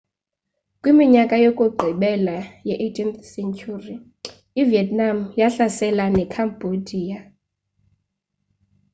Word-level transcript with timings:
kwiminyaka 0.81 1.35
yokugqibela 1.45 2.37
ye-18 2.67 3.07
sentyhuri 3.31 3.95
ivietnam 4.61 5.17
yahlasela 5.39 6.03
nekhambodiya 6.17 7.19